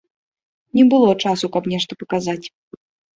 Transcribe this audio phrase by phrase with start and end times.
[0.79, 2.45] Не было часу, каб нешта паказаць.